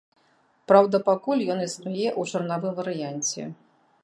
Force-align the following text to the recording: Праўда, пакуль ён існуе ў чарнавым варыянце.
Праўда, 0.71 1.01
пакуль 1.11 1.45
ён 1.57 1.63
існуе 1.67 2.07
ў 2.09 2.21
чарнавым 2.33 2.73
варыянце. 2.81 3.41